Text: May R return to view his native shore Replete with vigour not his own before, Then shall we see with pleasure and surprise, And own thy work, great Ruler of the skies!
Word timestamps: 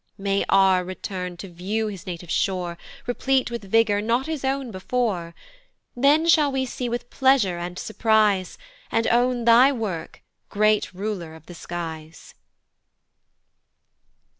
May 0.17 0.43
R 0.49 0.83
return 0.83 1.37
to 1.37 1.47
view 1.47 1.85
his 1.85 2.07
native 2.07 2.31
shore 2.31 2.75
Replete 3.05 3.51
with 3.51 3.65
vigour 3.69 4.01
not 4.01 4.25
his 4.25 4.43
own 4.43 4.71
before, 4.71 5.35
Then 5.95 6.27
shall 6.27 6.51
we 6.51 6.65
see 6.65 6.89
with 6.89 7.11
pleasure 7.11 7.59
and 7.59 7.77
surprise, 7.77 8.57
And 8.91 9.05
own 9.05 9.45
thy 9.45 9.71
work, 9.71 10.23
great 10.49 10.91
Ruler 10.91 11.35
of 11.35 11.45
the 11.45 11.53
skies! 11.53 12.33